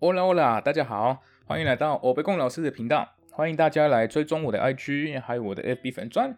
[0.00, 6.34] Hola Hola，大家好，欢迎来到欧贝贡老师的频道，欢迎大家来追踪我的 IG，还有我的 FB 粉钻，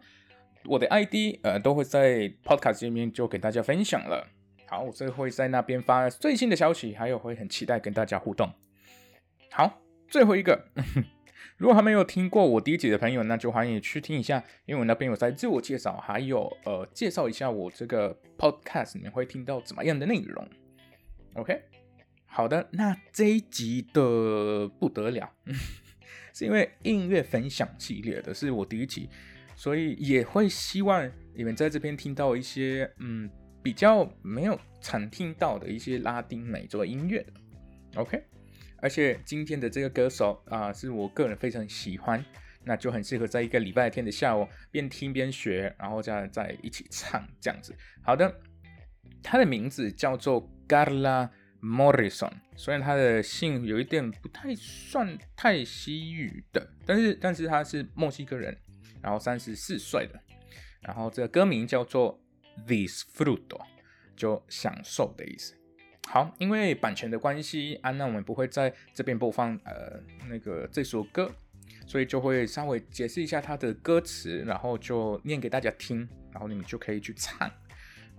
[0.65, 4.27] 我的 ID 呃都会在 Podcast 界面就给大家分享了。
[4.67, 8.51] 好，我这会在那边发最新的消息，还有会很期待跟大家互动。
[9.49, 10.67] 好，最后一个，
[11.55, 20.45] 如果还没有听过我第一集的朋友，那就欢迎去听一下，因为我那边有在自我介绍，还有呃介绍一下我这个 Podcast 里面会听到怎么样的内容。
[21.35, 21.61] OK，
[22.35, 25.31] 好的，那这一集的不得了，
[26.33, 29.07] 是因为音乐分享系列的是我第一集，
[29.55, 33.29] 所以也会希望你们在这边听到一些嗯
[33.61, 37.23] 比较没有常听到的一些拉丁美洲音乐。
[37.97, 38.23] OK。
[38.77, 42.25] 而且今天的这个歌手啊，是我个人非常喜欢，
[42.65, 47.75] 那就很适合在一个礼拜天的下午边听边学，然后再在一起唱这样子。
[48.01, 48.41] 好的，
[49.21, 51.29] 他的名字叫做 Garla
[51.63, 58.57] Morrison，虽然他的姓有一点不太算太西语的，但是但是他是墨西哥人，
[59.01, 60.19] 然后三十四岁的，
[60.81, 62.19] 然后这个歌名叫做
[62.67, 63.61] Disfruto，
[64.13, 65.55] 就享受的意思。
[66.09, 71.33] 好，因为版权的关系啊，那我们不会在这边播放呃那个这首歌，
[71.87, 75.99] 所以就会稍微解释一下它的歌词，然后就念给大家听，
[76.33, 77.49] 然后你们就可以去唱。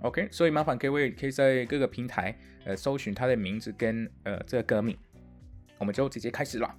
[0.02, 4.96] OK，所以麻烦各位可以在各个平台呃搜寻它的名字跟呃这个歌名，
[5.78, 6.76] 我们就直接开始了。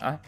[0.00, 0.20] 啊，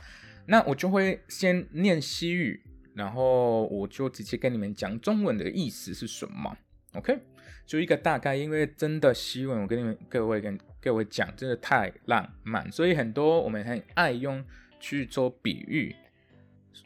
[0.47, 2.62] 那我就会先念西语，
[2.94, 6.56] 然后我就直接跟你们讲中文的意思是什么。
[6.94, 7.19] OK，
[7.64, 14.44] 就一个大概，因为真的希望我跟你们各位跟各位讲，真的太浪漫，所以很多我们很爱用
[14.78, 15.94] 去做比喻，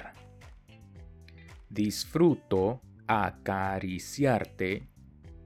[1.70, 4.88] Disfruto acariciarte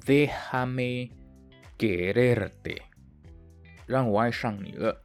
[0.00, 1.10] cosas，déjame
[1.78, 2.82] quererte，
[3.86, 5.04] 让我爱上你了。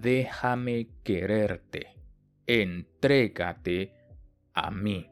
[0.00, 3.90] Déjame quererte，entrégate
[4.52, 5.06] a mí。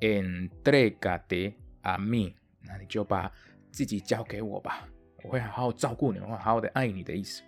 [0.00, 3.32] Entrégate a mí，那你就把
[3.70, 4.88] 自己交给我吧，
[5.22, 7.42] 我会好好照顾你，我会好好的爱你的意思。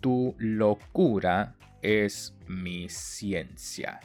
[0.00, 1.52] Tu locura
[1.82, 3.98] es mi ciencia.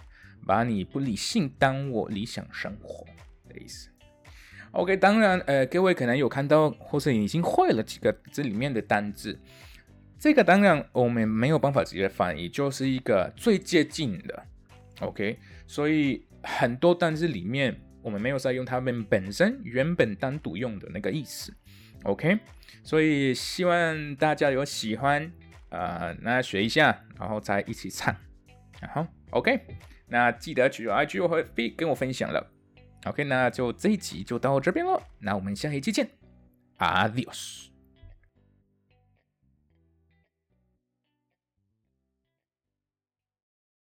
[0.45, 3.05] 把你不理性当我理想生活
[3.47, 3.89] 的意思。
[4.71, 9.39] OK，当然，呃，各位可能有看到或是已经会了几个这里面的单字。
[10.17, 14.45] 这个当然我们没有办法直接翻译，就是一个最接近的。
[15.01, 21.53] OK，所以很多单字里面我们没有在用它们本身原本单独用的那个意思。
[22.03, 22.39] OK，
[22.83, 25.31] 所以希望大家有喜欢，
[25.69, 28.15] 呃，那学一下，然后再一起唱。
[28.81, 29.59] 然后 OK。
[30.11, 32.51] 那记得去 IG 或 B 跟我分享了。
[33.05, 34.99] OK，那就这一集就到这边了。
[35.19, 36.09] 那我们下一期见
[36.79, 37.68] ，Adios。